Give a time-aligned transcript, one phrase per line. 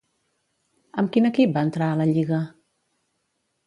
[1.03, 2.43] Amb quin equip va entrar a la lliga?